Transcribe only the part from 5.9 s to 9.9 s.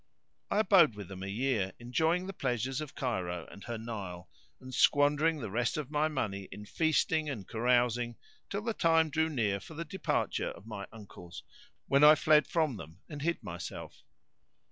my money in feasting and carousing till the time drew near for the